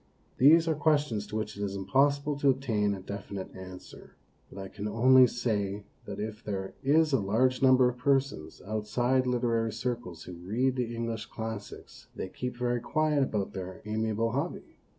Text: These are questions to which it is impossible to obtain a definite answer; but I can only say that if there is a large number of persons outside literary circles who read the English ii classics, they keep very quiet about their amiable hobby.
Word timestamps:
These 0.39 0.67
are 0.67 0.73
questions 0.73 1.27
to 1.27 1.35
which 1.35 1.55
it 1.55 1.61
is 1.63 1.75
impossible 1.75 2.35
to 2.39 2.49
obtain 2.49 2.95
a 2.95 3.01
definite 3.01 3.55
answer; 3.55 4.15
but 4.49 4.57
I 4.57 4.67
can 4.67 4.87
only 4.87 5.27
say 5.27 5.83
that 6.05 6.19
if 6.19 6.43
there 6.43 6.73
is 6.81 7.13
a 7.13 7.19
large 7.19 7.61
number 7.61 7.87
of 7.87 7.99
persons 7.99 8.63
outside 8.65 9.27
literary 9.27 9.71
circles 9.71 10.23
who 10.23 10.33
read 10.33 10.75
the 10.75 10.95
English 10.95 11.27
ii 11.27 11.35
classics, 11.35 12.07
they 12.15 12.29
keep 12.29 12.57
very 12.57 12.79
quiet 12.79 13.21
about 13.21 13.53
their 13.53 13.83
amiable 13.85 14.31
hobby. 14.31 14.79